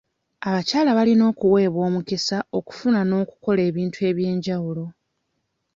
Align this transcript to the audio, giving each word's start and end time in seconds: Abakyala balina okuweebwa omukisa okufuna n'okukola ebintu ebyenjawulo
Abakyala 0.47 0.89
balina 0.97 1.23
okuweebwa 1.31 1.81
omukisa 1.89 2.37
okufuna 2.57 2.99
n'okukola 3.05 3.61
ebintu 3.69 3.99
ebyenjawulo 4.09 4.85